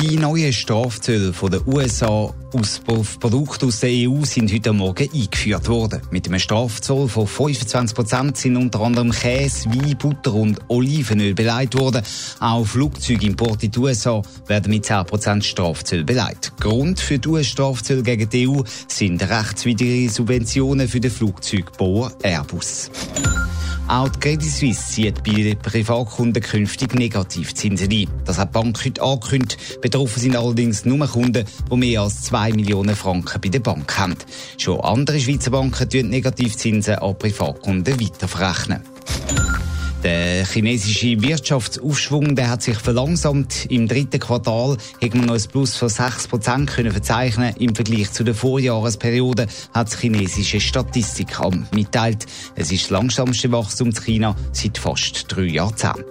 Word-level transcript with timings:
Die 0.00 0.16
neuen 0.16 0.52
Strafzölle 0.52 1.32
von 1.32 1.50
den 1.50 1.60
USA 1.66 2.32
aus 2.52 2.80
Produkten 3.18 3.66
aus 3.66 3.80
der 3.80 3.90
EU 3.90 4.24
sind 4.24 4.52
heute 4.52 4.72
Morgen 4.72 5.08
eingeführt 5.12 5.68
worden. 5.68 6.00
Mit 6.12 6.28
einem 6.28 6.38
Strafzoll 6.38 7.08
von 7.08 7.26
25 7.26 7.96
Prozent 7.96 8.36
sind 8.36 8.56
unter 8.56 8.80
anderem 8.82 9.10
Käse, 9.10 9.68
Wein, 9.70 9.98
Butter 9.98 10.34
und 10.34 10.60
Olivenöl 10.68 11.34
beleidigt 11.34 11.76
worden. 11.76 12.02
Auch 12.38 12.64
Flugzeugimporte 12.64 13.66
in 13.66 13.72
die 13.72 13.78
USA 13.80 14.22
werden 14.46 14.70
mit 14.70 14.86
10 14.86 15.04
Prozent 15.04 15.44
Strafzölle 15.44 16.04
beleidigt. 16.04 16.52
Grund 16.60 17.00
für 17.00 17.18
die 17.18 17.28
US-Strafzölle 17.28 18.04
gegen 18.04 18.30
die 18.30 18.48
EU 18.48 18.62
sind 18.86 19.20
rechtswidrige 19.28 20.10
Subventionen 20.10 20.86
für 20.86 21.00
den 21.00 21.10
Flugzeugbauer 21.10 22.12
Airbus. 22.22 22.88
Auch 23.88 24.10
die 24.10 24.20
Credit 24.20 24.50
Suisse 24.50 24.92
zieht 24.92 25.24
bei 25.24 25.32
den 25.32 25.58
Privatkunden 25.58 26.42
künftig 26.42 26.94
Negativzinsen 26.94 27.90
ein. 27.90 28.06
Das 28.26 28.36
hat 28.36 28.50
die 28.50 28.52
Bank 28.52 28.84
heute 28.84 29.00
angekündigt. 29.00 29.80
Betroffen 29.80 30.20
sind 30.20 30.36
allerdings 30.36 30.84
nur 30.84 31.06
Kunden, 31.06 31.46
die 31.70 31.76
mehr 31.76 32.02
als 32.02 32.20
2 32.24 32.52
Millionen 32.52 32.94
Franken 32.94 33.40
bei 33.40 33.48
der 33.48 33.60
Bank 33.60 33.98
haben. 33.98 34.14
Schon 34.58 34.82
andere 34.82 35.18
Schweizer 35.18 35.50
Banken 35.52 35.88
tun 35.88 36.10
Negativzinsen 36.10 36.96
an 36.96 37.18
Privatkunden 37.18 37.98
weiterverrechnen. 37.98 38.82
Der 40.02 40.37
chinesische 40.48 41.20
Wirtschaftsaufschwung 41.22 42.34
der 42.34 42.50
hat 42.50 42.62
sich 42.62 42.78
verlangsamt. 42.78 43.66
Im 43.66 43.88
dritten 43.88 44.20
Quartal 44.20 44.76
hat 45.02 45.14
man 45.14 45.26
noch 45.26 45.34
ein 45.34 45.42
Plus 45.50 45.76
von 45.76 45.88
6 45.88 46.28
Prozent 46.28 46.70
verzeichnen. 46.70 47.54
Im 47.58 47.74
Vergleich 47.74 48.12
zu 48.12 48.24
der 48.24 48.34
Vorjahresperiode 48.34 49.46
hat 49.72 49.88
das 49.88 50.00
chinesische 50.00 50.60
Statistikamt 50.60 51.72
mitteilt. 51.74 52.26
Es 52.54 52.72
ist 52.72 52.84
das 52.84 52.90
langsamste 52.90 53.50
Wachstum 53.52 53.88
in 53.88 53.94
China 53.94 54.36
seit 54.52 54.78
fast 54.78 55.26
drei 55.28 55.44
Jahrzehnten. 55.44 56.04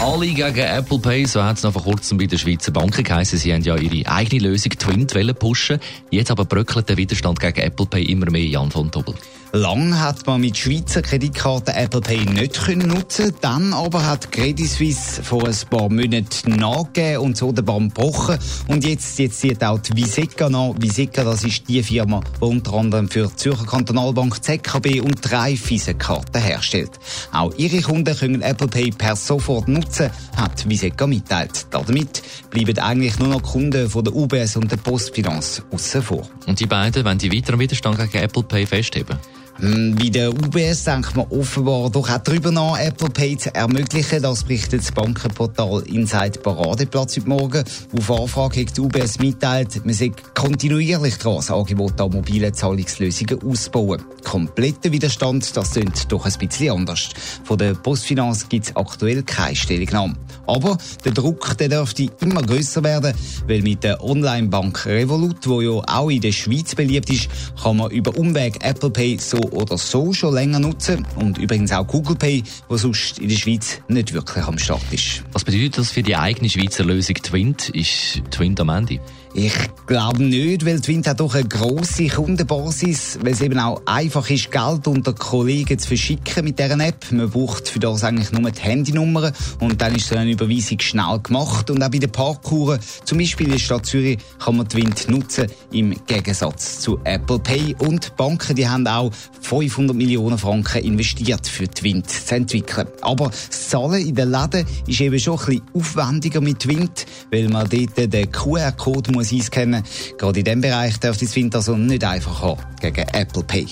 Alle 0.00 0.26
gegen 0.26 0.58
Apple 0.58 0.98
Pay, 0.98 1.26
so 1.26 1.42
hat 1.42 1.58
es 1.58 1.62
noch 1.62 1.72
vor 1.72 1.82
kurzem 1.82 2.18
bei 2.18 2.26
der 2.26 2.38
Schweizer 2.38 2.72
Banken 2.72 3.04
geheißen. 3.04 3.38
Sie 3.38 3.52
haben 3.52 3.62
ja 3.62 3.76
ihre 3.76 4.10
eigene 4.10 4.48
Lösung 4.48 4.72
Twint 4.72 5.14
pushen. 5.38 5.78
Jetzt 6.10 6.30
aber 6.30 6.44
bröckelt 6.44 6.88
der 6.88 6.96
Widerstand 6.96 7.38
gegen 7.38 7.60
Apple 7.60 7.86
Pay 7.86 8.04
immer 8.04 8.30
mehr, 8.30 8.44
Jan 8.44 8.70
von 8.70 8.90
Tobel. 8.90 9.14
Lang 9.54 10.00
hat 10.00 10.26
man 10.26 10.40
mit 10.40 10.56
Schweizer 10.56 11.02
Kreditkarten 11.02 11.74
Apple 11.74 12.00
Pay 12.00 12.24
nicht 12.24 12.64
können 12.64 12.88
nutzen. 12.88 13.34
Dann 13.42 13.74
aber 13.74 14.06
hat 14.06 14.32
Credit 14.32 14.66
Suisse 14.66 15.22
vor 15.22 15.46
ein 15.46 15.54
paar 15.68 15.90
Monaten 15.90 16.52
nachgegeben 16.52 17.18
und 17.18 17.36
so 17.36 17.52
den 17.52 17.62
Bann 17.62 17.90
gebrochen. 17.90 18.38
Und 18.68 18.82
jetzt, 18.82 19.18
jetzt 19.18 19.40
zieht 19.40 19.62
auch 19.62 19.78
die 19.78 19.94
Viseca 19.94 20.48
nach. 20.48 20.72
Viseca, 20.78 21.22
das 21.22 21.44
ist 21.44 21.68
die 21.68 21.82
Firma, 21.82 22.22
die 22.40 22.44
unter 22.46 22.72
anderem 22.72 23.10
für 23.10 23.26
die 23.26 23.36
Zürcher 23.36 23.66
Kantonalbank 23.66 24.42
ZKB 24.42 25.02
und 25.02 25.16
drei 25.20 25.54
Visa-Karten 25.62 26.40
herstellt. 26.40 26.92
Auch 27.30 27.52
ihre 27.58 27.82
Kunden 27.82 28.16
können 28.16 28.40
Apple 28.40 28.68
Pay 28.68 28.90
per 28.92 29.16
sofort 29.16 29.68
nutzen, 29.68 30.08
hat 30.34 30.66
Viseca 30.66 31.06
mitteilt. 31.06 31.66
Damit 31.70 32.22
bleiben 32.48 32.78
eigentlich 32.78 33.18
nur 33.18 33.28
noch 33.28 33.42
Kunden 33.42 33.90
von 33.90 34.02
der 34.02 34.16
UBS 34.16 34.56
und 34.56 34.72
der 34.72 34.78
Postfinanz 34.78 35.62
außen 35.70 36.00
vor. 36.00 36.26
Und 36.46 36.58
die 36.58 36.66
beiden, 36.66 37.04
wenn 37.04 37.18
die 37.18 37.30
weiteren 37.30 37.60
Widerstand 37.60 37.98
gegen 37.98 38.24
Apple 38.24 38.44
Pay 38.44 38.64
festheben? 38.64 39.18
Hm, 39.58 39.94
bei 39.96 40.08
der 40.08 40.30
UBS 40.32 40.84
denkt 40.84 41.14
man 41.14 41.26
offenbar 41.28 41.90
doch 41.90 42.08
auch 42.08 42.18
darüber 42.18 42.50
nach, 42.50 42.78
Apple 42.78 43.10
Pay 43.10 43.36
zu 43.36 43.54
ermöglichen. 43.54 44.22
Das 44.22 44.44
berichtet 44.44 44.80
das 44.80 44.92
Bankenportal 44.92 45.82
Inside 45.82 46.40
Paradeplatz 46.40 47.16
heute 47.16 47.28
Morgen. 47.28 47.64
Auf 47.96 48.10
Anfrage 48.10 48.62
hat 48.62 48.76
die 48.76 48.80
UBS 48.80 49.18
mitteilt, 49.18 49.84
man 49.84 49.94
sei 49.94 50.10
kontinuierlich 50.34 51.18
dran, 51.18 51.36
das 51.36 51.50
Angebot 51.50 52.00
an 52.00 52.10
mobile 52.10 52.50
Zahlungslösungen 52.50 53.42
auszubauen. 53.42 54.02
Kompletter 54.24 54.90
Widerstand, 54.90 55.54
das 55.56 55.72
klingt 55.72 56.10
doch 56.10 56.24
ein 56.24 56.32
bisschen 56.38 56.74
anders. 56.74 57.10
Von 57.44 57.58
der 57.58 57.74
Postfinanz 57.74 58.48
gibt 58.48 58.66
es 58.66 58.76
aktuell 58.76 59.22
keine 59.22 59.54
Stellungnahme. 59.54 60.14
Aber 60.46 60.78
der 61.04 61.12
Druck 61.12 61.56
der 61.58 61.68
dürfte 61.68 62.08
immer 62.20 62.42
größer 62.42 62.82
werden, 62.82 63.14
weil 63.46 63.62
mit 63.62 63.84
der 63.84 64.02
Online-Bank 64.02 64.86
Revolut, 64.86 65.46
wo 65.46 65.60
ja 65.60 65.82
auch 65.86 66.10
in 66.10 66.20
der 66.20 66.32
Schweiz 66.32 66.74
beliebt 66.74 67.10
ist, 67.10 67.28
kann 67.62 67.76
man 67.76 67.90
über 67.90 68.16
Umweg 68.16 68.64
Apple 68.64 68.90
Pay 68.90 69.18
so 69.18 69.41
oder 69.50 69.78
so 69.78 70.12
schon 70.12 70.34
länger 70.34 70.58
nutzen 70.58 71.06
und 71.16 71.38
übrigens 71.38 71.72
auch 71.72 71.86
Google 71.86 72.16
Pay, 72.16 72.42
wo 72.68 72.76
sonst 72.76 73.18
in 73.18 73.28
der 73.28 73.36
Schweiz 73.36 73.80
nicht 73.88 74.12
wirklich 74.12 74.44
am 74.44 74.58
Start 74.58 74.82
ist. 74.90 75.24
Was 75.32 75.44
bedeutet 75.44 75.78
das 75.78 75.90
für 75.90 76.02
die 76.02 76.16
eigene 76.16 76.48
Schweizer 76.48 76.84
Lösung 76.84 77.16
Twint? 77.16 77.68
Ist 77.70 78.22
Twint 78.30 78.60
am 78.60 78.68
Ende? 78.68 79.00
Ich 79.34 79.54
glaube 79.86 80.22
nicht, 80.22 80.66
weil 80.66 80.78
Twint 80.78 81.06
hat 81.06 81.20
doch 81.20 81.34
eine 81.34 81.48
grosse 81.48 82.06
Kundenbasis, 82.06 83.18
weil 83.22 83.32
es 83.32 83.40
eben 83.40 83.58
auch 83.58 83.80
einfach 83.86 84.28
ist, 84.28 84.52
Geld 84.52 84.86
unter 84.86 85.14
Kollegen 85.14 85.78
zu 85.78 85.88
verschicken 85.88 86.44
mit 86.44 86.58
dieser 86.58 86.78
App. 86.78 87.10
Man 87.10 87.30
braucht 87.30 87.66
für 87.66 87.78
das 87.78 88.04
eigentlich 88.04 88.30
nur 88.30 88.50
die 88.50 88.60
Handynummer 88.60 89.32
und 89.58 89.80
dann 89.80 89.94
ist 89.94 90.08
so 90.08 90.16
eine 90.16 90.32
Überweisung 90.32 90.78
schnell 90.80 91.18
gemacht. 91.22 91.70
Und 91.70 91.82
auch 91.82 91.88
bei 91.88 91.98
den 91.98 92.12
Parkuhren, 92.12 92.78
zum 93.04 93.16
Beispiel 93.16 93.46
in 93.46 93.52
der 93.52 93.58
Stadt 93.58 93.86
Zürich, 93.86 94.18
kann 94.38 94.58
man 94.58 94.68
Twint 94.68 95.08
nutzen, 95.08 95.46
im 95.72 95.96
Gegensatz 96.06 96.80
zu 96.80 97.00
Apple 97.04 97.38
Pay. 97.38 97.74
Und 97.78 98.14
Banken, 98.16 98.54
die 98.54 98.68
haben 98.68 98.86
auch 98.86 99.10
500 99.40 99.96
Millionen 99.96 100.36
Franken 100.36 100.84
investiert 100.84 101.46
für 101.46 101.66
Twint 101.68 102.10
zu 102.10 102.34
entwickeln. 102.34 102.86
Aber 103.00 103.28
das 103.28 103.70
Zahlen 103.70 104.06
in 104.06 104.14
den 104.14 104.30
Läden 104.30 104.66
ist 104.86 105.00
eben 105.00 105.18
schon 105.18 105.38
ein 105.38 105.46
bisschen 105.46 105.62
aufwendiger 105.72 106.42
mit 106.42 106.58
Twint, 106.58 107.06
weil 107.30 107.48
man 107.48 107.66
dort 107.70 108.12
den 108.12 108.30
QR-Code 108.30 109.21
muss 109.22 109.32
einscannen. 109.32 109.82
Gerade 110.18 110.40
in 110.40 110.44
diesem 110.44 110.60
Bereich 110.60 110.98
das 110.98 111.18
Twint 111.18 111.54
also 111.54 111.76
nicht 111.76 112.04
einfach 112.04 112.42
haben 112.42 112.60
gegen 112.80 113.06
Apple 113.12 113.42
Pay. 113.44 113.66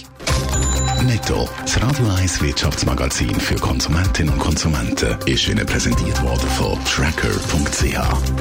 Netto, 1.05 1.49
das 1.63 1.81
Radio 1.83 2.07
1 2.19 2.43
Wirtschaftsmagazin 2.43 3.35
für 3.41 3.55
Konsumentinnen 3.55 4.35
und 4.35 4.39
Konsumenten, 4.39 5.17
ist 5.27 5.49
Ihnen 5.49 5.65
präsentiert 5.67 6.23
worden 6.23 6.49
von 6.51 6.79
Tracker.ch. 6.85 7.83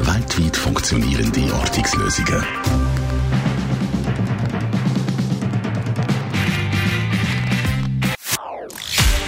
Weltweit 0.05 0.57
funktionierende 0.57 1.53
Ortungslösungen. 1.53 2.43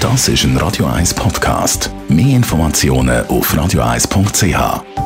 Das 0.01 0.27
ist 0.27 0.43
ein 0.43 0.57
Radio 0.57 0.87
1 0.87 1.13
Podcast. 1.13 1.89
Mehr 2.09 2.35
Informationen 2.35 3.25
auf 3.27 3.53
radio1.ch. 3.53 5.00